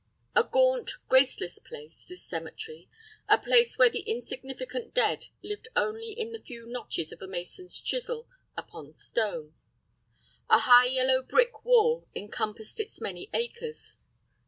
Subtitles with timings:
[0.35, 2.89] A gaunt, graceless place, this cemetery,
[3.29, 7.79] a place where the insignificant dead lived only in the few notches of a mason's
[7.79, 8.27] chisel
[8.57, 9.53] upon stone.
[10.49, 13.99] A high yellow brick wall encompassed its many acres.